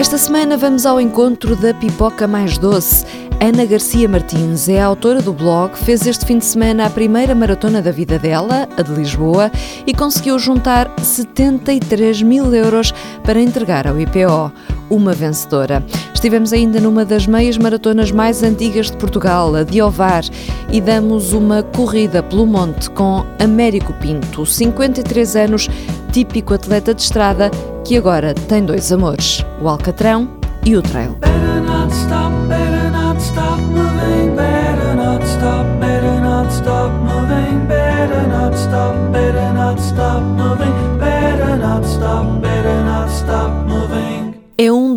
Esta 0.00 0.16
semana 0.16 0.56
vamos 0.56 0.86
ao 0.86 0.98
encontro 0.98 1.54
da 1.54 1.74
pipoca 1.74 2.26
mais 2.26 2.56
doce. 2.56 3.04
Ana 3.38 3.66
Garcia 3.66 4.08
Martins 4.08 4.66
é 4.66 4.80
a 4.80 4.86
autora 4.86 5.20
do 5.20 5.30
blog, 5.30 5.76
fez 5.76 6.06
este 6.06 6.24
fim 6.24 6.38
de 6.38 6.46
semana 6.46 6.86
a 6.86 6.90
primeira 6.90 7.34
maratona 7.34 7.82
da 7.82 7.90
vida 7.90 8.18
dela, 8.18 8.66
a 8.78 8.80
de 8.80 8.92
Lisboa, 8.92 9.52
e 9.86 9.92
conseguiu 9.92 10.38
juntar 10.38 10.90
73 11.02 12.22
mil 12.22 12.54
euros 12.54 12.94
para 13.24 13.42
entregar 13.42 13.86
ao 13.86 14.00
IPO. 14.00 14.50
Uma 14.88 15.12
vencedora. 15.12 15.84
Estivemos 16.14 16.52
ainda 16.52 16.80
numa 16.80 17.04
das 17.04 17.26
meias 17.26 17.58
maratonas 17.58 18.10
mais 18.10 18.42
antigas 18.42 18.90
de 18.90 18.96
Portugal, 18.96 19.54
a 19.54 19.62
de 19.64 19.82
Ovar, 19.82 20.24
e 20.72 20.80
damos 20.80 21.32
uma 21.34 21.62
corrida 21.62 22.22
pelo 22.22 22.46
monte 22.46 22.88
com 22.90 23.24
Américo 23.38 23.92
Pinto, 24.00 24.46
53 24.46 25.36
anos, 25.36 25.68
típico 26.10 26.54
atleta 26.54 26.92
de 26.92 27.02
estrada 27.02 27.50
que 27.84 27.96
agora 27.96 28.34
tem 28.34 28.64
dois 28.64 28.92
amores, 28.92 29.44
o 29.60 29.68
Alcatrão 29.68 30.28
e 30.64 30.76
o 30.76 30.82
trail. 30.82 31.16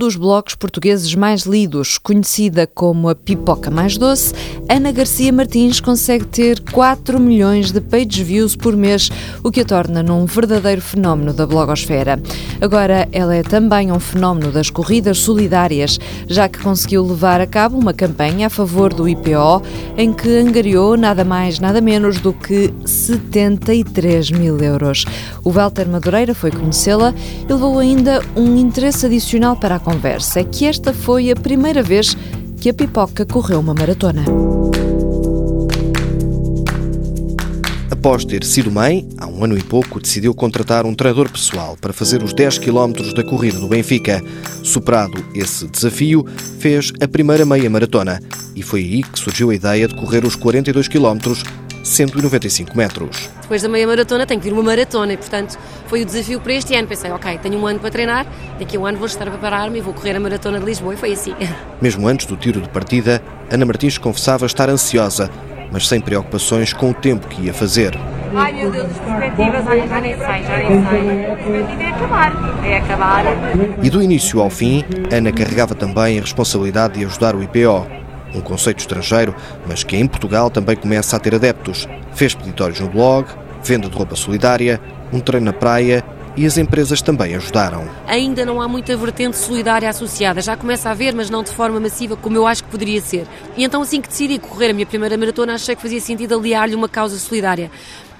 Dos 0.04 0.18
blogs 0.18 0.54
portugueses 0.54 1.16
mais 1.16 1.44
lidos, 1.44 1.98
conhecida 1.98 2.68
como 2.68 3.08
a 3.08 3.16
Pipoca 3.16 3.72
Mais 3.72 3.98
Doce, 3.98 4.34
Ana 4.68 4.92
Garcia 4.92 5.32
Martins 5.32 5.80
consegue 5.80 6.26
ter 6.26 6.60
4 6.60 7.18
milhões 7.22 7.72
de 7.72 7.80
page 7.80 8.22
views 8.22 8.54
por 8.54 8.76
mês, 8.76 9.10
o 9.42 9.50
que 9.50 9.62
a 9.62 9.66
torna 9.66 10.04
num 10.04 10.26
verdadeiro 10.26 10.82
fenómeno 10.82 11.32
da 11.32 11.48
blogosfera. 11.48 12.22
Agora, 12.60 13.08
ela 13.14 13.34
é 13.34 13.44
também 13.44 13.94
um 13.94 14.00
fenómeno 14.00 14.52
das 14.52 14.70
corridas 14.70 15.20
solidárias, 15.20 15.98
já 16.28 16.50
que 16.50 16.60
conseguiu 16.60 17.06
levar 17.06 17.40
a 17.40 17.48
cabo 17.48 17.78
uma 17.78 17.94
campanha 17.94 18.48
a 18.48 18.50
favor 18.50 18.94
do 18.94 19.08
IPO, 19.08 19.62
em 19.98 20.12
que 20.12 20.28
angariou 20.38 20.98
nada 20.98 21.24
mais, 21.24 21.60
nada 21.60 21.80
menos 21.80 22.20
do 22.20 22.34
que 22.34 22.74
73 22.86 24.32
mil 24.32 24.58
euros. 24.60 25.06
O 25.46 25.50
Walter 25.50 25.88
Madureira 25.88 26.36
foi 26.36 26.52
conhecê-la 26.52 27.14
e 27.48 27.54
levou 27.54 27.80
ainda 27.80 28.22
um 28.36 28.58
interesse 28.58 29.06
adicional 29.06 29.56
para 29.56 29.76
a 29.76 29.80
conversa 29.94 30.40
é 30.40 30.44
que 30.44 30.66
esta 30.66 30.92
foi 30.92 31.30
a 31.30 31.36
primeira 31.36 31.84
vez 31.84 32.18
que 32.60 32.68
a 32.68 32.74
pipoca 32.74 33.28
correu 33.28 33.60
uma 33.60 33.76
maratona. 33.76 34.26
Após 37.92 38.26
ter 38.26 38.44
sido 38.44 38.72
mãe, 38.72 39.08
há 39.20 39.28
um 39.28 39.44
ano 39.44 39.56
e 39.56 39.62
pouco 39.62 40.00
decidiu 40.00 40.34
contratar 40.34 40.84
um 40.84 40.96
treinador 40.96 41.30
pessoal 41.30 41.78
para 41.80 41.94
fazer 41.94 42.24
os 42.24 42.34
10 42.34 42.58
km 42.58 42.92
da 43.16 43.24
corrida 43.24 43.60
do 43.60 43.68
Benfica. 43.68 44.22
Superado 44.64 45.24
esse 45.36 45.68
desafio, 45.68 46.26
fez 46.58 46.92
a 47.00 47.08
primeira 47.08 47.46
meia 47.46 47.70
maratona 47.70 48.20
e 48.56 48.64
foi 48.64 48.80
aí 48.80 49.04
que 49.04 49.20
surgiu 49.20 49.52
a 49.52 49.56
ideia 49.56 49.88
de 49.88 49.96
correr 49.96 50.26
os 50.26 50.36
42 50.36 50.88
km 50.88 51.20
195 51.84 52.76
metros. 52.76 53.30
Depois 53.42 53.62
da 53.62 53.68
meia 53.68 53.86
maratona 53.86 54.26
tenho 54.26 54.40
que 54.40 54.48
vir 54.48 54.54
uma 54.54 54.64
maratona 54.64 55.14
e, 55.14 55.18
portanto, 55.18 55.60
foi 55.88 56.02
o 56.02 56.06
desafio 56.06 56.40
para 56.40 56.54
este 56.54 56.74
ano. 56.76 56.88
Pensei, 56.88 57.12
ok, 57.12 57.38
tenho 57.40 57.60
um 57.60 57.68
ano 57.68 57.80
para 57.80 57.92
treinar, 57.92 58.26
daqui 58.58 58.78
a 58.78 58.80
um 58.80 58.86
ano 58.86 58.98
vou 58.98 59.06
estar 59.06 59.28
a 59.28 59.32
preparar-me 59.32 59.80
e 59.80 59.82
vou 59.82 59.94
correr 59.94 60.16
a 60.16 60.20
maratona 60.20 60.60
de 60.60 60.66
Lisboa 60.66 60.94
e 60.94 60.98
foi 60.98 61.12
assim. 61.12 61.36
Mesmo 61.82 62.08
antes 62.08 62.26
do 62.26 62.38
tiro 62.38 62.62
de 62.62 62.70
partida, 62.70 63.22
Ana 63.52 63.66
Martins 63.66 63.98
confessava 63.98 64.46
estar 64.46 64.70
ansiosa, 64.70 65.30
mas 65.72 65.88
sem 65.88 66.00
preocupações 66.00 66.72
com 66.72 66.92
o 66.92 66.94
tempo 66.94 67.28
que 67.28 67.44
ia 67.44 67.54
fazer. 67.54 68.00
Ai 68.36 68.52
meu 68.52 68.72
Deus, 68.72 68.88
as 68.90 68.98
perspectivas, 68.98 69.68
olha, 69.68 69.88
já 69.88 70.02
nem 70.02 70.18
sei, 70.18 70.44
já 70.44 70.58
nem 70.58 70.90
sei. 70.90 71.32
A 71.32 71.36
perspectiva 71.36 71.84
é 71.84 71.88
acabar, 71.90 72.66
é 72.66 72.78
acabar. 72.78 73.26
E 73.84 73.90
do 73.92 74.02
início 74.02 74.42
ao 74.42 74.50
fim, 74.50 74.84
Ana 75.12 75.32
carregava 75.32 75.76
também 75.76 76.18
a 76.18 76.22
responsabilidade 76.22 76.98
de 76.98 77.06
ajudar 77.06 77.36
o 77.36 77.44
IPO 77.44 78.03
um 78.34 78.42
conceito 78.42 78.80
estrangeiro, 78.80 79.36
mas 79.66 79.84
que 79.84 79.96
em 79.96 80.08
Portugal 80.08 80.50
também 80.50 80.76
começa 80.76 81.16
a 81.16 81.20
ter 81.20 81.36
adeptos. 81.36 81.88
Fez 82.14 82.34
peditórios 82.34 82.80
no 82.80 82.90
blog, 82.90 83.28
venda 83.64 83.90
de 83.90 83.96
roupa 83.96 84.16
solidária, 84.16 84.80
um 85.12 85.20
treino 85.20 85.46
na 85.46 85.54
praia 85.54 86.04
e 86.36 86.46
as 86.46 86.58
empresas 86.58 87.02
também 87.02 87.36
ajudaram. 87.36 87.88
Ainda 88.08 88.46
não 88.46 88.62
há 88.62 88.68
muita 88.68 88.98
vertente 88.98 89.38
solidária 89.38 89.88
associada, 89.88 90.42
já 90.42 90.58
começa 90.58 90.90
a 90.90 90.92
haver, 90.92 91.14
mas 91.14 91.30
não 91.30 91.44
de 91.44 91.52
forma 91.52 91.80
massiva 91.80 92.16
como 92.16 92.36
eu 92.36 92.48
acho 92.48 92.64
que 92.64 92.70
poderia 92.70 93.02
ser. 93.02 93.28
E 93.56 93.64
então 93.64 93.82
assim 93.82 94.02
que 94.02 94.10
decidi 94.10 94.40
correr 94.40 94.72
a 94.72 94.74
minha 94.74 94.86
primeira 94.86 95.18
maratona, 95.18 95.54
achei 95.54 95.76
que 95.76 95.82
fazia 95.82 96.02
sentido 96.02 96.38
aliar-lhe 96.38 96.76
uma 96.76 96.90
causa 96.90 97.18
solidária 97.18 97.70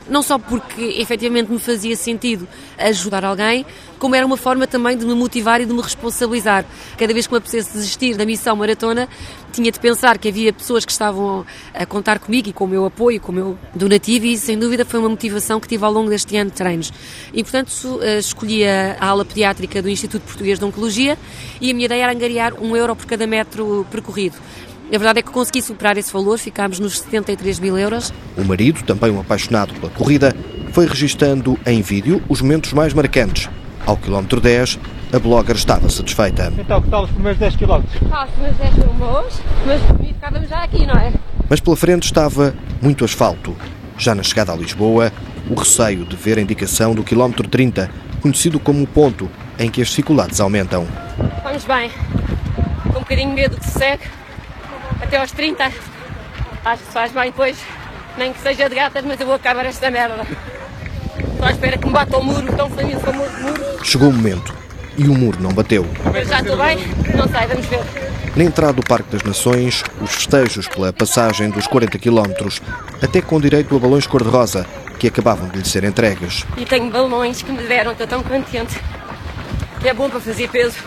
não 0.10 0.22
só 0.22 0.38
porque 0.38 0.82
efetivamente 0.98 1.52
me 1.52 1.60
fazia 1.60 1.96
sentido 1.96 2.48
ajudar 2.78 3.24
alguém, 3.24 3.66
como 4.00 4.16
era 4.16 4.26
uma 4.26 4.36
forma 4.36 4.68
também 4.68 4.98
de 4.98 5.06
me 5.06 5.14
motivar 5.14 5.62
e 5.62 5.66
de 5.66 5.74
me 5.74 5.82
responsabilizar. 5.82 6.66
Cada 6.98 7.14
vez 7.14 7.26
que 7.26 7.34
me 7.34 7.38
apetecesse 7.38 7.74
desistir 7.74 8.18
da 8.18 8.26
missão 8.26 8.56
maratona, 8.56 9.08
tinha 9.52 9.72
de 9.72 9.80
pensar 9.80 10.18
que 10.18 10.28
havia 10.28 10.52
pessoas 10.52 10.84
que 10.84 10.92
estavam 10.92 11.46
a 11.74 11.86
contar 11.86 12.20
comigo 12.20 12.50
e 12.50 12.54
com 12.54 12.66
o 12.66 12.68
meu 12.68 12.86
apoio, 12.86 13.22
com 13.22 13.32
o 13.32 13.36
meu 13.36 13.58
donativo, 13.74 14.26
e 14.26 14.38
sem 14.38 14.58
dúvida 14.58 14.84
foi 14.84 15.00
uma 15.00 15.10
motivação 15.10 15.60
que 15.60 15.68
tive 15.68 15.86
ao 15.86 15.92
longo 15.92 16.10
deste 16.10 16.36
ano 16.36 16.50
de 16.50 16.56
treinos. 16.58 16.92
E 17.34 17.44
portanto 17.44 18.00
eh, 18.02 18.20
escolhi 18.20 18.66
a 18.66 18.98
ala 19.00 19.24
pediátrica 19.24 19.82
do 19.82 19.90
Instituto 19.90 20.24
Português 20.24 20.60
de 20.60 20.66
Oncologia 20.66 21.18
e 21.62 21.72
a 21.72 21.74
minha 21.74 21.86
ideia 21.86 22.04
era 22.04 22.14
angariar 22.14 22.54
um 22.62 22.76
euro 22.76 22.96
por 22.96 23.06
cada 23.06 23.26
metro 23.26 23.86
percorrido. 23.90 24.36
A 24.88 24.98
verdade 24.98 25.20
é 25.20 25.22
que 25.22 25.32
consegui 25.32 25.62
superar 25.62 25.98
esse 25.98 26.12
valor, 26.14 26.38
ficámos 26.38 26.80
nos 26.80 27.00
73 27.00 27.60
mil 27.60 27.78
euros. 27.78 28.14
O 28.38 28.44
marido, 28.44 28.84
também 28.84 29.12
um 29.12 29.20
apaixonado 29.20 29.74
pela 29.74 29.90
corrida, 29.92 30.36
foi 30.72 30.86
registando 30.88 31.58
em 31.66 31.82
vídeo 31.82 32.22
os 32.30 32.42
momentos 32.42 32.74
mais 32.74 32.94
marcantes. 32.94 33.50
Ao 33.86 33.98
quilómetro 33.98 34.40
10, 34.40 34.80
a 35.12 35.20
blogger 35.20 35.56
estava 35.56 35.90
satisfeita. 35.90 36.54
Então, 36.58 36.82
que 36.82 36.90
tal 36.90 37.04
os 37.04 37.12
primeiros 37.12 37.40
10 37.40 37.56
km? 37.56 37.82
Ah, 38.12 38.26
os 38.26 38.32
primeiros 38.32 38.58
10 38.58 38.76
foram 38.76 38.94
bons, 38.94 39.42
mas 39.66 39.82
por 39.82 40.00
mim 40.00 40.08
ficávamos 40.14 40.50
já 40.50 40.64
aqui, 40.64 40.86
não 40.86 40.96
é? 40.96 41.14
Mas 41.50 41.60
pela 41.60 41.76
frente 41.76 42.04
estava 42.04 42.54
muito 42.82 43.04
asfalto. 43.04 43.56
Já 43.98 44.16
na 44.16 44.24
chegada 44.24 44.52
a 44.52 44.56
Lisboa, 44.56 45.12
o 45.50 45.56
receio 45.56 46.06
de 46.06 46.16
ver 46.16 46.38
a 46.38 46.42
indicação 46.42 46.96
do 46.96 47.04
quilómetro 47.04 47.48
30, 47.48 47.90
conhecido 48.22 48.60
como 48.60 48.84
o 48.84 48.88
ponto 48.88 49.30
em 49.60 49.70
que 49.70 49.82
as 49.82 49.90
dificuldades 49.90 50.40
aumentam. 50.40 50.88
Vamos 51.44 51.66
bem, 51.66 51.92
com 52.92 52.98
um 52.98 53.02
bocadinho 53.02 53.30
de 53.30 53.36
medo 53.36 53.58
que 53.58 53.66
se 53.66 53.78
segue, 53.78 54.04
até 55.04 55.18
aos 55.18 55.32
30. 55.32 55.64
Acho 56.66 56.82
que 56.82 56.88
se 56.88 56.94
faz 56.94 57.12
bem 57.12 57.26
depois, 57.26 57.58
nem 58.18 58.32
que 58.34 58.40
seja 58.40 58.70
de 58.70 58.76
gatas, 58.76 59.04
mas 59.06 59.20
eu 59.20 59.26
vou 59.26 59.36
acabar 59.36 59.66
esta 59.66 59.92
merda. 59.92 60.26
Estou 61.18 61.46
à 61.46 61.52
espera 61.52 61.78
que 61.78 61.86
me 61.86 61.94
bata 61.94 62.18
o 62.18 62.24
muro, 62.24 62.56
tão 62.56 62.70
faminto 62.70 63.02
como 63.02 63.24
o 63.24 63.42
muro. 63.42 63.86
Chegou 63.86 64.10
o 64.10 64.14
momento 64.14 64.56
e 64.98 65.08
o 65.08 65.14
muro 65.14 65.38
não 65.42 65.52
bateu. 65.52 65.86
Mas 66.12 66.28
já 66.28 66.40
estou 66.40 66.58
bem? 66.58 66.78
Não 67.16 67.28
sei, 67.28 67.48
vamos 67.48 67.66
ver. 67.66 67.84
Na 68.36 68.44
entrada 68.44 68.74
do 68.74 68.82
Parque 68.82 69.12
das 69.12 69.24
Nações, 69.24 69.84
os 70.02 70.12
festejos 70.12 70.68
pela 70.68 70.92
passagem 70.92 71.50
dos 71.50 71.68
40 71.68 72.00
km, 72.00 72.48
até 73.02 73.22
com 73.22 73.40
direito 73.40 73.76
a 73.76 73.80
balões 73.80 74.08
cor-de-rosa, 74.08 74.66
que 74.98 75.08
acabavam 75.08 75.50
de 75.50 75.60
lhe 75.60 75.66
ser 75.68 75.84
entregues. 75.84 76.46
E 76.58 76.66
tenho 76.66 76.90
balões 76.90 77.42
que 77.42 77.52
me 77.52 77.62
deram, 77.64 77.92
estou 77.92 78.08
tão 78.08 78.24
contente. 78.24 78.80
É 79.84 79.94
bom 79.94 80.10
para 80.10 80.22
fazer 80.22 80.50
peso. 80.50 80.78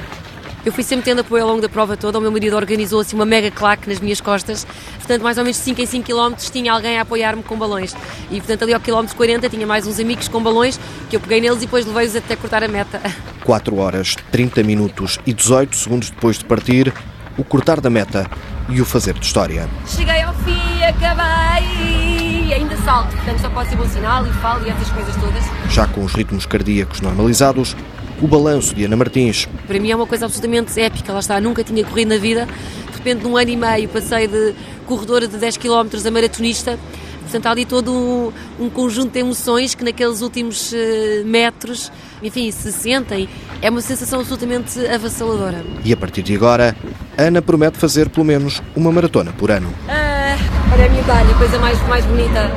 Eu 0.67 0.73
fui 0.73 0.83
sempre 0.83 1.05
tendo 1.05 1.21
apoio 1.21 1.45
ao 1.45 1.49
longo 1.49 1.63
da 1.63 1.69
prova 1.69 1.97
toda. 1.97 2.19
O 2.19 2.21
meu 2.21 2.33
marido 2.33 2.57
organizou 2.57 2.99
assim 2.99 3.15
uma 3.15 3.25
mega 3.25 3.53
claque 3.53 3.89
nas 3.89 4.01
minhas 4.01 4.21
costas. 4.21 4.67
Portanto, 4.97 5.23
mais 5.23 5.39
ou 5.39 5.45
menos 5.45 5.59
5 5.59 5.81
em 5.81 5.87
5 5.87 6.05
km 6.05 6.35
tinha 6.51 6.73
alguém 6.73 6.99
a 6.99 7.03
apoiar-me 7.03 7.41
com 7.45 7.57
balões. 7.57 7.95
E 8.33 8.39
portanto, 8.39 8.65
ali 8.65 8.75
ao 8.75 8.81
quilómetro 8.81 9.15
40 9.17 9.49
tinha 9.49 9.65
mais 9.65 9.87
uns 9.87 10.01
amigos 10.01 10.27
com 10.27 10.43
balões 10.43 10.77
que 11.09 11.15
eu 11.15 11.21
peguei 11.21 11.41
neles 11.41 11.59
e 11.59 11.67
depois 11.67 11.87
levei-os 11.87 12.17
até 12.17 12.35
cortar 12.35 12.65
a 12.65 12.69
meta. 12.69 13.01
4 13.47 13.77
horas, 13.77 14.17
30 14.33 14.65
minutos 14.65 15.21
e 15.25 15.33
18 15.33 15.77
segundos 15.77 16.11
depois 16.11 16.37
de 16.37 16.45
partir, 16.45 16.93
o 17.39 17.45
cortar 17.45 17.81
da 17.81 17.89
meta 17.89 18.29
e 18.69 18.81
o 18.81 18.85
fazer 18.85 19.15
de 19.15 19.25
história. 19.25 19.69
Cheguei 19.87 20.21
ao 20.23 20.35
fim, 20.35 20.83
acabei! 20.83 22.47
E 22.47 22.53
ainda 22.53 22.77
salto, 22.79 23.15
portanto 23.15 23.41
só 23.41 23.51
pode 23.51 23.69
ser 23.69 23.77
bom 23.77 23.89
sinal 23.89 24.27
e 24.27 24.33
falo 24.35 24.67
e 24.67 24.71
essas 24.71 24.89
coisas 24.91 25.15
todas. 25.15 25.45
Já 25.73 25.87
com 25.87 26.05
os 26.05 26.13
ritmos 26.13 26.45
cardíacos 26.45 27.01
normalizados, 27.01 27.77
o 28.21 28.27
balanço 28.27 28.75
de 28.75 28.85
Ana 28.85 28.97
Martins. 28.97 29.49
Para 29.67 29.79
mim 29.79 29.91
é 29.91 29.97
uma 29.97 30.07
coisa 30.07 30.25
absolutamente 30.25 30.79
épica, 30.81 31.13
lá 31.13 31.21
está, 31.21 31.41
nunca 31.41 31.63
tinha 31.63 31.85
corrido 31.85 32.09
na 32.09 32.19
vida, 32.19 32.47
de 32.91 32.97
repente 32.97 33.23
num 33.23 33.37
ano 33.37 33.51
e 33.51 33.57
meio 33.57 33.89
passei 33.89 34.27
de 34.27 34.55
corredora 34.87 35.27
de 35.27 35.37
10 35.37 35.57
km 35.57 35.89
a 36.07 36.11
maratonista, 36.11 36.79
portanto 37.23 37.47
há 37.47 37.51
ali 37.51 37.65
todo 37.65 37.93
um, 37.93 38.33
um, 38.59 38.71
conjunto 38.71 39.13
de 39.13 39.19
emoções 39.19 39.75
que 39.75 39.85
naqueles 39.85 40.23
últimos 40.23 40.73
uh, 40.73 40.77
metros, 41.25 41.91
enfim, 42.23 42.51
se 42.51 42.73
sentem, 42.73 43.29
é 43.61 43.69
uma 43.69 43.81
sensação 43.81 44.21
absolutamente 44.21 44.79
avassaladora. 44.87 45.65
E 45.85 45.93
a 45.93 45.97
partir 45.97 46.23
de 46.23 46.35
agora, 46.35 46.77
Ana 47.19 47.43
promete 47.43 47.79
fazer 47.79 48.09
pelo 48.09 48.25
menos 48.25 48.63
uma 48.75 48.93
maratona 48.93 49.33
por 49.33 49.51
ano. 49.51 49.73
Ah, 49.89 50.37
olha 50.73 50.87
a 50.87 50.89
minha 50.89 51.03
medalha, 51.03 51.31
a 51.31 51.39
coisa 51.39 51.59
mais, 51.59 51.81
mais 51.89 52.05
bonita. 52.05 52.51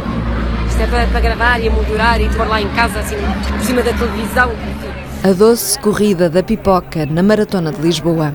Isto 0.67 0.81
é 0.81 0.87
para, 0.87 1.07
para 1.07 1.19
gravar 1.19 1.59
e 1.59 1.67
a 1.67 1.71
moldurar 1.71 2.21
e 2.21 2.29
pôr 2.29 2.47
lá 2.47 2.61
em 2.61 2.69
casa, 2.69 2.99
assim, 2.99 3.15
por 3.57 3.65
cima 3.65 3.81
da 3.81 3.91
televisão. 3.91 4.51
A 5.21 5.33
doce 5.33 5.77
corrida 5.79 6.29
da 6.29 6.41
pipoca 6.41 7.05
na 7.05 7.21
Maratona 7.21 7.73
de 7.73 7.81
Lisboa. 7.81 8.33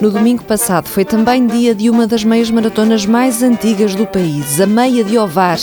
No 0.00 0.10
domingo 0.10 0.44
passado 0.44 0.86
foi 0.86 1.06
também 1.06 1.46
dia 1.46 1.74
de 1.74 1.88
uma 1.88 2.06
das 2.06 2.22
meias 2.22 2.50
maratonas 2.50 3.06
mais 3.06 3.42
antigas 3.42 3.94
do 3.94 4.06
país, 4.06 4.60
a 4.60 4.66
Meia 4.66 5.02
de 5.02 5.16
Ovar. 5.16 5.58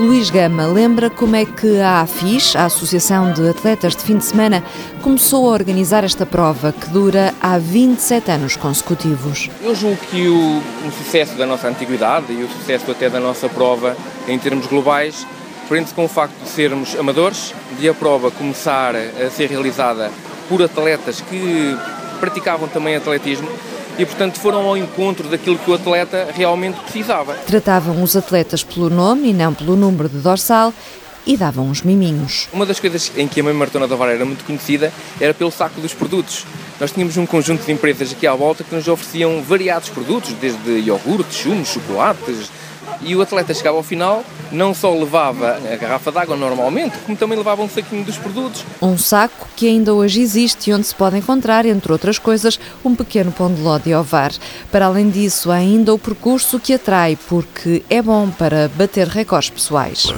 Luís 0.00 0.30
Gama 0.30 0.66
lembra 0.66 1.10
como 1.10 1.36
é 1.36 1.44
que 1.44 1.78
a 1.78 2.00
AFIS, 2.00 2.56
a 2.56 2.64
Associação 2.64 3.34
de 3.34 3.46
Atletas 3.50 3.94
de 3.94 4.02
Fim 4.02 4.16
de 4.16 4.24
Semana, 4.24 4.64
começou 5.02 5.46
a 5.46 5.52
organizar 5.52 6.04
esta 6.04 6.24
prova 6.24 6.72
que 6.72 6.88
dura 6.88 7.34
há 7.38 7.58
27 7.58 8.30
anos 8.30 8.56
consecutivos. 8.56 9.50
Eu 9.62 9.74
julgo 9.74 9.98
que 10.10 10.26
o, 10.26 10.58
o 10.88 10.90
sucesso 10.90 11.36
da 11.36 11.44
nossa 11.44 11.68
antiguidade 11.68 12.32
e 12.32 12.42
o 12.42 12.48
sucesso 12.48 12.90
até 12.90 13.10
da 13.10 13.20
nossa 13.20 13.46
prova 13.50 13.94
em 14.26 14.38
termos 14.38 14.66
globais 14.66 15.26
prende-se 15.68 15.92
com 15.92 16.06
o 16.06 16.08
facto 16.08 16.34
de 16.42 16.48
sermos 16.48 16.98
amadores, 16.98 17.54
de 17.78 17.86
a 17.86 17.92
prova 17.92 18.30
começar 18.30 18.96
a 18.96 19.28
ser 19.28 19.50
realizada 19.50 20.10
por 20.48 20.62
atletas 20.62 21.20
que 21.20 21.76
praticavam 22.18 22.68
também 22.68 22.96
atletismo 22.96 23.48
e, 24.00 24.06
portanto, 24.06 24.40
foram 24.40 24.66
ao 24.66 24.78
encontro 24.78 25.28
daquilo 25.28 25.58
que 25.58 25.70
o 25.70 25.74
atleta 25.74 26.28
realmente 26.34 26.80
precisava. 26.80 27.34
Tratavam 27.46 28.02
os 28.02 28.16
atletas 28.16 28.64
pelo 28.64 28.88
nome 28.88 29.28
e 29.28 29.34
não 29.34 29.52
pelo 29.52 29.76
número 29.76 30.08
de 30.08 30.16
dorsal 30.18 30.72
e 31.26 31.36
davam 31.36 31.66
uns 31.66 31.82
miminhos. 31.82 32.48
Uma 32.50 32.64
das 32.64 32.80
coisas 32.80 33.12
em 33.14 33.28
que 33.28 33.40
a 33.40 33.44
Mãe 33.44 33.52
Maratona 33.52 33.86
da 33.86 33.94
Vara 33.94 34.14
era 34.14 34.24
muito 34.24 34.42
conhecida 34.42 34.90
era 35.20 35.34
pelo 35.34 35.50
saco 35.50 35.82
dos 35.82 35.92
produtos. 35.92 36.46
Nós 36.80 36.92
tínhamos 36.92 37.18
um 37.18 37.26
conjunto 37.26 37.62
de 37.62 37.72
empresas 37.72 38.12
aqui 38.12 38.26
à 38.26 38.34
volta 38.34 38.64
que 38.64 38.74
nos 38.74 38.88
ofereciam 38.88 39.42
variados 39.42 39.90
produtos, 39.90 40.32
desde 40.40 40.78
iogurtes, 40.80 41.36
chumos, 41.36 41.68
chocolates, 41.68 42.50
e 43.02 43.14
o 43.16 43.22
atleta 43.22 43.54
chegava 43.54 43.76
ao 43.76 43.82
final, 43.82 44.24
não 44.52 44.74
só 44.74 44.92
levava 44.92 45.58
a 45.72 45.76
garrafa 45.76 46.10
d'água 46.10 46.36
normalmente, 46.36 46.96
como 47.06 47.16
também 47.16 47.38
levava 47.38 47.62
um 47.62 47.68
saquinho 47.68 48.04
dos 48.04 48.18
produtos. 48.18 48.64
Um 48.80 48.98
saco 48.98 49.48
que 49.56 49.66
ainda 49.66 49.94
hoje 49.94 50.20
existe 50.20 50.70
e 50.70 50.74
onde 50.74 50.86
se 50.86 50.94
pode 50.94 51.16
encontrar, 51.16 51.64
entre 51.66 51.92
outras 51.92 52.18
coisas, 52.18 52.58
um 52.84 52.94
pequeno 52.94 53.32
pão 53.32 53.52
de 53.52 53.60
ló 53.60 53.78
de 53.78 53.94
ovar. 53.94 54.32
Para 54.70 54.86
além 54.86 55.08
disso, 55.08 55.50
há 55.50 55.56
ainda 55.56 55.94
o 55.94 55.98
percurso 55.98 56.58
que 56.58 56.74
atrai, 56.74 57.16
porque 57.28 57.82
é 57.88 58.02
bom 58.02 58.28
para 58.30 58.70
bater 58.76 59.06
recordes 59.06 59.50
pessoais. 59.50 60.12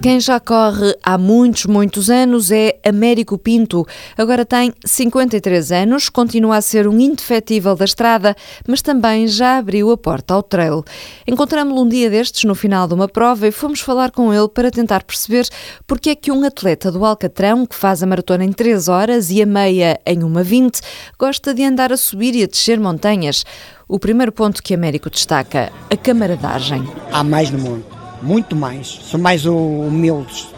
Quem 0.00 0.20
já 0.20 0.38
corre 0.38 0.96
há 1.02 1.18
muitos, 1.18 1.66
muitos 1.66 2.08
anos 2.08 2.52
é 2.52 2.78
Américo 2.86 3.36
Pinto. 3.36 3.84
Agora 4.16 4.46
tem 4.46 4.72
53 4.84 5.72
anos, 5.72 6.08
continua 6.08 6.58
a 6.58 6.62
ser 6.62 6.86
um 6.86 7.00
indefetível 7.00 7.74
da 7.74 7.84
estrada, 7.84 8.36
mas 8.66 8.80
também 8.80 9.26
já 9.26 9.58
abriu 9.58 9.90
a 9.90 9.96
porta 9.96 10.34
ao 10.34 10.42
trail. 10.42 10.84
Encontramos-lo 11.26 11.82
um 11.82 11.88
dia 11.88 12.08
destes 12.08 12.44
no 12.44 12.54
final 12.54 12.86
de 12.86 12.94
uma 12.94 13.08
prova 13.08 13.48
e 13.48 13.52
fomos 13.52 13.80
falar 13.80 14.12
com 14.12 14.32
ele 14.32 14.48
para 14.48 14.70
tentar 14.70 15.02
perceber 15.02 15.48
porque 15.84 16.10
é 16.10 16.14
que 16.14 16.30
um 16.30 16.46
atleta 16.46 16.92
do 16.92 17.04
Alcatrão, 17.04 17.66
que 17.66 17.74
faz 17.74 18.00
a 18.00 18.06
maratona 18.06 18.44
em 18.44 18.52
3 18.52 18.86
horas 18.86 19.30
e 19.30 19.42
a 19.42 19.46
meia 19.46 19.98
em 20.06 20.20
1,20, 20.20 20.80
gosta 21.18 21.52
de 21.52 21.64
andar 21.64 21.92
a 21.92 21.96
subir 21.96 22.36
e 22.36 22.44
a 22.44 22.46
descer 22.46 22.78
montanhas. 22.78 23.44
O 23.88 23.98
primeiro 23.98 24.30
ponto 24.30 24.62
que 24.62 24.74
Américo 24.74 25.10
destaca, 25.10 25.72
a 25.90 25.96
camaradagem. 25.96 26.86
Há 27.10 27.24
mais 27.24 27.50
no 27.50 27.58
mundo 27.58 27.97
muito 28.22 28.54
mais, 28.56 29.00
são 29.04 29.20
mais 29.20 29.44
humildes. 29.46 30.48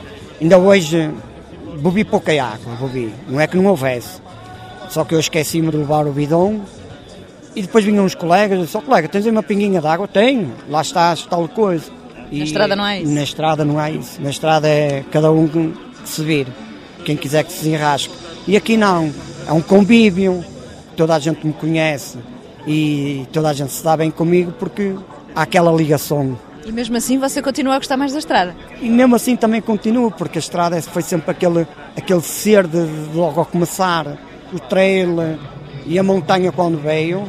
Ainda 0.41 0.59
hoje 0.59 1.11
bebi 1.83 2.05
pouca 2.05 2.33
água, 2.33 2.75
bebi, 2.81 3.13
não 3.29 3.41
é 3.41 3.47
que 3.47 3.57
não 3.57 3.67
houvesse. 3.67 4.21
Só 4.89 5.05
que 5.05 5.15
eu 5.15 5.21
esqueci-me 5.21 5.71
de 5.71 5.77
levar 5.77 6.07
o 6.07 6.13
bidão 6.13 6.61
e 7.55 7.63
depois 7.63 7.85
vinham 7.85 8.05
uns 8.05 8.15
colegas 8.15 8.59
e 8.59 8.63
disse, 8.63 8.77
oh, 8.77 8.83
colega, 8.83 9.09
tens 9.09 9.25
aí 9.25 9.31
uma 9.31 9.43
pinguinha 9.43 9.81
de 9.81 9.87
água? 9.87 10.09
Tenho, 10.09 10.53
lá 10.69 10.81
está 10.81 11.15
tal 11.29 11.49
coisa. 11.49 11.91
E 12.31 12.39
na 12.39 12.45
estrada 12.45 12.77
não 12.77 12.87
é 12.87 13.01
isso? 13.01 13.13
Na 13.13 13.23
estrada 13.23 13.65
não 13.65 13.81
é 13.81 13.91
isso, 13.93 14.23
na 14.23 14.31
estrada 14.31 14.69
é 14.69 15.05
cada 15.11 15.31
um 15.33 15.49
que 15.49 15.75
se 16.05 16.23
vir, 16.23 16.47
quem 17.05 17.17
quiser 17.17 17.45
que 17.45 17.53
se 17.53 17.69
enrasque. 17.69 18.13
E 18.47 18.57
aqui 18.57 18.77
não, 18.77 19.13
é 19.47 19.53
um 19.53 19.61
convívio, 19.61 20.45
toda 20.97 21.15
a 21.15 21.19
gente 21.19 21.47
me 21.47 21.53
conhece 21.53 22.19
e 22.67 23.27
toda 23.33 23.49
a 23.49 23.53
gente 23.53 23.73
se 23.73 23.83
dá 23.83 23.97
bem 23.97 24.11
comigo 24.11 24.53
porque 24.59 24.95
há 25.35 25.43
aquela 25.43 25.73
ligação 25.73 26.39
e 26.65 26.73
mesmo 26.73 26.97
assim 26.97 27.19
você 27.19 27.41
continua 27.41 27.75
a 27.75 27.79
gostar 27.79 27.97
mais 27.97 28.13
da 28.13 28.19
estrada? 28.19 28.55
E 28.81 28.89
mesmo 28.89 29.17
assim 29.17 29.37
também 29.37 29.61
continuo, 29.61 30.11
porque 30.11 30.39
a 30.39 30.41
estrada 30.41 30.81
foi 30.83 31.03
sempre 31.03 31.31
aquele, 31.31 31.67
aquele 31.97 32.21
ser 32.23 32.67
de, 32.67 32.87
de 32.87 33.17
logo 33.17 33.41
ao 33.41 33.47
começar, 33.47 34.19
o 34.53 34.59
trail 34.59 35.39
e 35.87 35.99
a 35.99 36.03
montanha 36.03 36.53
quando 36.53 36.79
veio, 36.79 37.27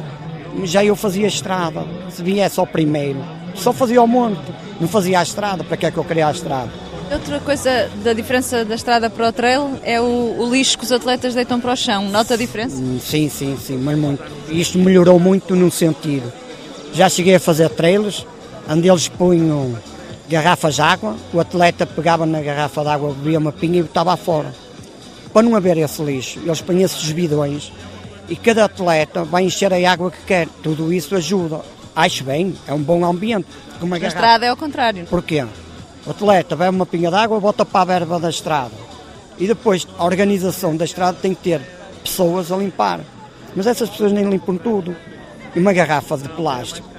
já 0.64 0.84
eu 0.84 0.94
fazia 0.94 1.24
a 1.24 1.28
estrada, 1.28 1.84
se 2.10 2.22
viesse 2.22 2.60
ao 2.60 2.66
primeiro. 2.66 3.20
Só 3.54 3.72
fazia 3.72 4.02
o 4.02 4.06
monte, 4.06 4.40
não 4.80 4.88
fazia 4.88 5.20
a 5.20 5.22
estrada, 5.22 5.62
para 5.62 5.76
que 5.76 5.86
é 5.86 5.90
que 5.90 5.98
eu 5.98 6.04
queria 6.04 6.28
a 6.28 6.30
estrada? 6.30 6.70
Outra 7.12 7.40
coisa 7.40 7.90
da 8.02 8.14
diferença 8.14 8.64
da 8.64 8.74
estrada 8.74 9.10
para 9.10 9.28
o 9.28 9.32
trail 9.32 9.78
é 9.82 10.00
o, 10.00 10.36
o, 10.38 10.50
lixo 10.50 10.78
que 10.78 10.84
os 10.84 10.92
atletas 10.92 11.34
deitam 11.34 11.60
para 11.60 11.72
o 11.72 11.76
chão. 11.76 12.08
Nota 12.08 12.34
a 12.34 12.36
diferença? 12.38 12.76
Sim, 12.76 13.28
sim, 13.28 13.58
sim, 13.60 13.76
mas 13.76 13.98
muito. 13.98 14.22
Isto 14.48 14.78
melhorou 14.78 15.20
muito 15.20 15.54
num 15.54 15.70
sentido. 15.70 16.32
Já 16.94 17.10
cheguei 17.10 17.34
a 17.34 17.40
fazer 17.40 17.68
trails 17.68 18.26
onde 18.68 18.88
eles 18.88 19.08
punham 19.08 19.76
garrafas 20.28 20.76
de 20.76 20.82
água, 20.82 21.16
o 21.32 21.40
atleta 21.40 21.86
pegava 21.86 22.24
na 22.24 22.40
garrafa 22.40 22.82
de 22.82 22.88
água, 22.88 23.12
bebia 23.12 23.38
uma 23.38 23.52
pinga 23.52 23.78
e 23.78 23.82
botava 23.82 24.16
fora. 24.16 24.52
Para 25.32 25.42
não 25.42 25.56
haver 25.56 25.78
esse 25.78 26.02
lixo, 26.02 26.40
eles 26.44 26.60
põem 26.60 26.82
esses 26.82 27.10
bidões 27.12 27.72
e 28.28 28.36
cada 28.36 28.64
atleta 28.64 29.24
vai 29.24 29.44
encher 29.44 29.72
a 29.72 29.90
água 29.90 30.10
que 30.10 30.22
quer. 30.24 30.48
Tudo 30.62 30.92
isso 30.92 31.14
ajuda. 31.14 31.60
Acho 31.94 32.24
bem, 32.24 32.54
é 32.66 32.72
um 32.72 32.82
bom 32.82 33.04
ambiente. 33.04 33.46
Uma 33.80 33.96
a 33.96 33.98
estrada 34.00 34.46
é 34.46 34.48
ao 34.48 34.56
contrário. 34.56 35.04
Porquê? 35.06 35.44
O 36.06 36.10
atleta 36.10 36.56
bebe 36.56 36.74
uma 36.74 36.86
pinga 36.86 37.10
de 37.10 37.16
água, 37.16 37.40
bota 37.40 37.64
para 37.64 37.80
a 37.80 37.98
verba 37.98 38.18
da 38.18 38.30
estrada. 38.30 38.72
E 39.38 39.46
depois 39.46 39.86
a 39.98 40.04
organização 40.04 40.76
da 40.76 40.84
estrada 40.84 41.18
tem 41.20 41.34
que 41.34 41.42
ter 41.42 41.60
pessoas 42.02 42.52
a 42.52 42.56
limpar. 42.56 43.00
Mas 43.54 43.66
essas 43.66 43.90
pessoas 43.90 44.12
nem 44.12 44.28
limpam 44.28 44.56
tudo. 44.56 44.96
E 45.54 45.58
uma 45.58 45.72
garrafa 45.72 46.16
de 46.16 46.28
plástico 46.30 46.91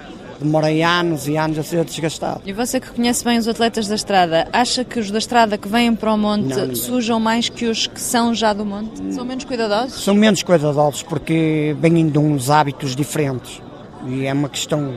demorei 0.43 0.83
anos 0.83 1.27
e 1.27 1.37
anos 1.37 1.57
a 1.57 1.63
ser 1.63 1.83
desgastado. 1.83 2.41
E 2.45 2.53
você 2.53 2.79
que 2.79 2.89
conhece 2.91 3.23
bem 3.23 3.37
os 3.37 3.47
atletas 3.47 3.87
da 3.87 3.95
estrada, 3.95 4.47
acha 4.53 4.83
que 4.83 4.99
os 4.99 5.09
da 5.09 5.17
estrada 5.17 5.57
que 5.57 5.67
vêm 5.67 5.95
para 5.95 6.13
o 6.13 6.17
monte 6.17 6.55
não, 6.55 6.67
não. 6.67 6.75
sujam 6.75 7.19
mais 7.19 7.49
que 7.49 7.65
os 7.65 7.87
que 7.87 7.99
são 7.99 8.33
já 8.33 8.53
do 8.53 8.65
monte? 8.65 9.13
São 9.13 9.25
menos 9.25 9.43
cuidadosos? 9.43 10.03
São 10.03 10.13
menos 10.13 10.43
cuidadosos 10.43 11.03
porque 11.03 11.75
vêm 11.79 12.07
de 12.07 12.19
uns 12.19 12.49
hábitos 12.49 12.95
diferentes. 12.95 13.61
E 14.07 14.25
é 14.25 14.33
uma 14.33 14.49
questão 14.49 14.93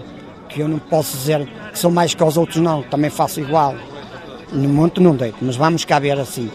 que 0.49 0.61
eu 0.61 0.69
não 0.69 0.79
posso 0.79 1.17
dizer 1.17 1.47
que 1.73 1.79
são 1.79 1.91
mais 1.91 2.15
que 2.15 2.23
os 2.23 2.37
outros, 2.37 2.57
não. 2.57 2.83
Também 2.83 3.11
faço 3.11 3.41
igual. 3.41 3.75
No 4.53 4.69
monte 4.69 5.01
não 5.01 5.15
deito, 5.15 5.39
mas 5.41 5.57
vamos 5.57 5.85
cá 5.85 5.99
ver 5.99 6.19
assim. 6.19 6.51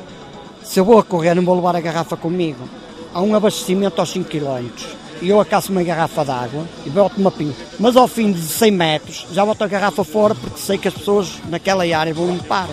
Se 0.63 0.79
eu 0.79 0.85
vou 0.85 0.97
a 0.99 1.03
correr, 1.03 1.33
não 1.35 1.43
vou 1.43 1.55
levar 1.55 1.75
a 1.75 1.81
garrafa 1.81 2.15
comigo. 2.15 2.67
Há 3.13 3.21
um 3.21 3.35
abastecimento 3.35 3.99
aos 3.99 4.09
5 4.11 4.29
km 4.29 5.00
e 5.21 5.29
eu 5.29 5.39
acaso 5.39 5.71
uma 5.71 5.83
garrafa 5.83 6.25
de 6.25 6.31
água 6.31 6.65
e 6.85 6.89
boto 6.89 7.19
uma 7.19 7.31
pinga. 7.31 7.53
Mas 7.79 7.95
ao 7.95 8.07
fim 8.07 8.31
de 8.31 8.41
100 8.41 8.71
metros 8.71 9.27
já 9.31 9.45
boto 9.45 9.63
a 9.63 9.67
garrafa 9.67 10.03
fora 10.03 10.33
porque 10.33 10.59
sei 10.59 10.77
que 10.77 10.87
as 10.87 10.93
pessoas 10.93 11.33
naquela 11.49 11.83
área 11.95 12.13
vão 12.13 12.27
limpar. 12.27 12.67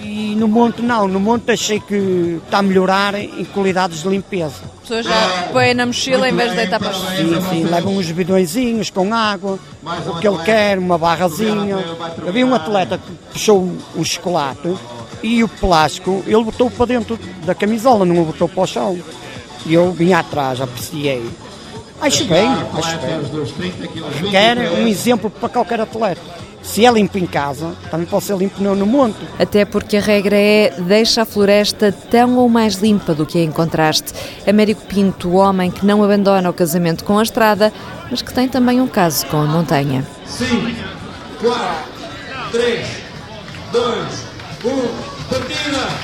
E 0.00 0.34
no 0.36 0.48
monte 0.48 0.82
não, 0.82 1.08
no 1.08 1.18
monte 1.18 1.50
achei 1.50 1.80
que 1.80 2.40
está 2.44 2.58
a 2.58 2.62
melhorar 2.62 3.14
em 3.14 3.44
qualidades 3.44 4.02
de 4.02 4.08
limpeza. 4.08 4.62
As 4.76 4.80
pessoas 4.82 5.06
já 5.06 5.48
põem 5.52 5.74
na 5.74 5.86
mochila 5.86 6.28
em 6.28 6.34
vez 6.34 6.50
de 6.50 6.56
deitar 6.56 6.78
para 6.78 6.92
fora. 6.92 7.16
Sim, 7.16 7.40
sim, 7.50 7.64
levam 7.64 7.96
uns 7.96 8.10
bidõezinhos 8.10 8.90
com 8.90 9.12
água, 9.12 9.58
o 10.06 10.18
que 10.18 10.26
ele 10.26 10.38
quer, 10.44 10.78
uma 10.78 10.96
barrazinha. 10.96 11.76
Vi 12.32 12.44
um 12.44 12.54
atleta 12.54 12.98
que 12.98 13.12
puxou 13.32 13.70
um 13.96 14.04
chocolate 14.04 14.74
e 15.22 15.42
o 15.42 15.48
plástico 15.48 16.22
ele 16.26 16.44
botou 16.44 16.70
para 16.70 16.86
dentro 16.86 17.18
da 17.44 17.54
camisola, 17.54 18.04
não 18.04 18.22
o 18.22 18.24
botou 18.26 18.48
para 18.48 18.62
o 18.62 18.66
chão. 18.66 18.98
E 19.66 19.74
eu 19.74 19.92
vim 19.92 20.12
atrás, 20.12 20.60
apreciei. 20.60 21.22
Acho 22.00 22.24
bem, 22.26 22.48
acho 22.48 22.98
bem. 22.98 24.30
Quer 24.30 24.56
um 24.72 24.86
exemplo 24.86 25.30
para 25.30 25.48
qualquer 25.48 25.80
atleta. 25.80 26.20
Se 26.62 26.84
é 26.84 26.92
limpo 26.92 27.16
em 27.16 27.26
casa, 27.26 27.74
também 27.90 28.06
pode 28.06 28.24
ser 28.24 28.36
limpo 28.36 28.62
no, 28.62 28.74
no 28.74 28.84
monte. 28.86 29.16
Até 29.38 29.64
porque 29.64 29.96
a 29.96 30.00
regra 30.00 30.36
é 30.36 30.74
deixa 30.78 31.22
a 31.22 31.24
floresta 31.24 31.90
tão 31.90 32.36
ou 32.36 32.48
mais 32.48 32.74
limpa 32.74 33.14
do 33.14 33.24
que 33.24 33.38
a 33.38 33.42
encontraste. 33.42 34.12
Américo 34.46 34.82
Pinto, 34.86 35.28
o 35.28 35.34
homem 35.36 35.70
que 35.70 35.86
não 35.86 36.04
abandona 36.04 36.50
o 36.50 36.52
casamento 36.52 37.04
com 37.04 37.18
a 37.18 37.22
estrada, 37.22 37.72
mas 38.10 38.22
que 38.22 38.34
tem 38.34 38.48
também 38.48 38.80
um 38.80 38.88
caso 38.88 39.26
com 39.26 39.38
a 39.38 39.46
montanha. 39.46 40.06
5, 40.26 40.50
4, 41.40 41.84
3, 42.52 42.86
2, 43.72 44.24
1. 45.14 45.17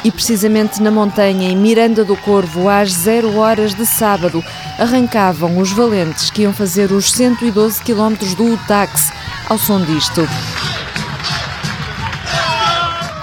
E 0.04 0.10
precisamente 0.10 0.82
na 0.82 0.90
montanha, 0.90 1.50
em 1.50 1.56
Miranda 1.56 2.04
do 2.04 2.16
Corvo, 2.16 2.68
às 2.68 2.92
zero 2.92 3.38
horas 3.38 3.74
de 3.74 3.86
sábado, 3.86 4.44
arrancavam 4.78 5.58
os 5.58 5.72
valentes 5.72 6.30
que 6.30 6.42
iam 6.42 6.52
fazer 6.52 6.92
os 6.92 7.10
112 7.10 7.82
km 7.82 8.14
do 8.36 8.52
Utax 8.52 9.10
ao 9.48 9.56
som 9.56 9.80
disto. 9.82 10.28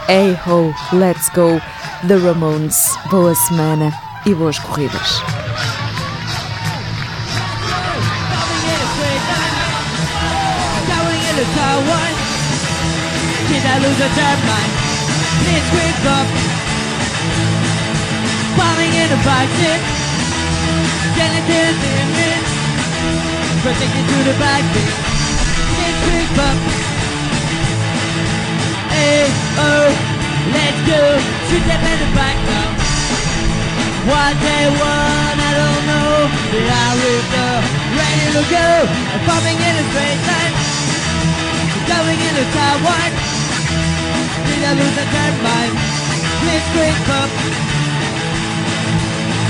Hey 0.08 0.38
ho, 0.48 0.74
let's 0.92 1.30
go, 1.30 1.62
The 2.08 2.16
Ramones. 2.16 2.98
Boa 3.10 3.36
semana 3.36 3.94
e 4.26 4.34
boas 4.34 4.58
corridas. 4.60 5.22
Did 13.48 13.66
I 13.66 13.80
lose 13.80 14.02
a 14.02 14.08
mind? 14.48 14.81
It's 15.54 15.70
falling 18.56 18.94
in 18.96 19.08
the 19.12 19.20
back 19.28 19.48
seat. 19.60 19.82
Getting 21.18 21.44
to 21.44 21.60
the 21.82 21.92
limit. 22.16 22.44
Protected 23.64 24.06
to 24.12 24.18
the 24.32 24.36
back 24.40 24.64
seat. 24.72 24.92
Get 25.76 25.94
quick 26.08 26.30
bump. 26.40 26.60
Hey, 28.96 29.28
oh, 29.60 29.88
let's 30.56 30.80
go. 30.88 31.02
Shoot 31.48 31.64
them 31.68 31.82
in 31.84 31.98
the 32.00 32.10
back 32.16 32.38
now. 32.48 32.70
What 34.08 34.34
they 34.40 34.66
want, 34.82 35.38
I 35.38 35.52
don't 35.60 35.84
know. 35.92 36.12
They 36.52 36.66
are 36.80 36.96
with 36.96 37.28
the 37.36 37.50
ready 38.00 38.28
to 38.40 38.44
go. 38.56 38.68
I'm 39.20 39.46
in 39.52 39.76
a 39.82 39.84
straight 39.92 40.22
line. 40.32 40.54
Going 41.92 42.20
in 42.24 42.36
a 42.40 42.46
Taiwan. 42.56 43.21
Lose 44.72 44.98
a 44.98 45.04
deadline. 45.04 45.76
Please 46.40 46.66
creep. 46.72 46.96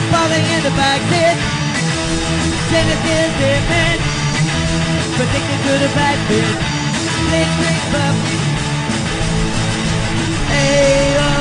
Falling 0.09 0.45
in 0.49 0.61
the 0.65 0.73
back 0.73 0.97
seat. 1.13 1.37
Genesis 2.73 3.29
demon. 3.37 3.97
Predicted 5.13 5.59
to 5.61 5.73
the 5.77 5.89
back 5.93 6.17
seat. 6.25 6.57
Please 7.29 7.51
creep 7.53 7.93
up. 8.01 8.15
Ayo, 10.57 11.31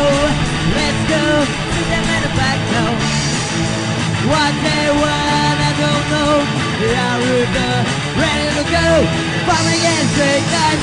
let's 0.76 1.02
go 1.08 1.24
to 1.40 1.80
the 2.20 2.32
back 2.36 2.60
now. 2.76 2.92
What 4.28 4.54
they 4.60 4.86
want, 4.92 5.56
I 5.56 5.72
don't 5.80 6.06
know. 6.12 6.32
Yeah, 6.84 7.16
we're 7.16 7.48
done. 7.48 7.84
ready 8.20 8.48
to 8.60 8.64
go. 8.76 8.86
Falling 9.48 9.82
in 9.88 10.04
straight 10.12 10.46
line. 10.52 10.80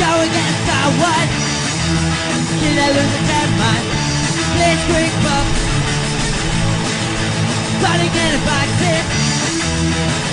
Going 0.00 0.30
against 0.32 0.68
our? 0.72 1.47
Can 2.60 2.74
I 2.76 2.88
lose 2.96 3.14
a 3.14 3.22
dead 3.30 3.50
mind? 3.60 3.86
Please 4.54 4.82
quick 4.88 5.14
bump. 5.24 5.48
Starting 7.78 8.12
in 8.12 8.30
a 8.34 8.42
back 8.44 8.68
seat. 8.78 9.06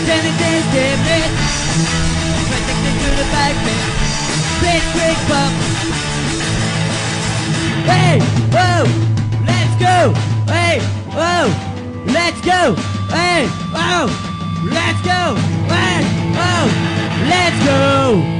Then 0.08 0.22
it 0.26 0.40
is 0.52 0.66
it. 0.86 1.32
Protected 2.50 2.96
to 3.02 3.10
the 3.20 3.28
back 3.32 3.56
bit. 3.66 3.82
Please 4.60 4.86
quick 4.94 5.20
bump. 5.30 5.54
Hey, 7.86 8.20
whoa, 8.56 8.84
let's 9.46 9.76
go. 9.80 10.14
Hey, 10.52 10.80
whoa, 11.14 11.48
let's 12.12 12.42
go. 12.42 12.76
Hey, 13.14 13.48
whoa, 13.76 14.10
let's 14.74 15.02
go. 15.02 15.36
Hey, 15.70 16.02
whoa, 16.36 16.66
let's 17.30 17.60
go. 17.66 18.35